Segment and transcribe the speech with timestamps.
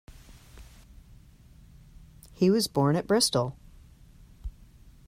[2.33, 3.55] He was born at Bristol.